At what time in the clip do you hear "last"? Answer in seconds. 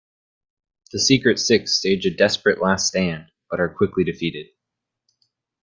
2.59-2.87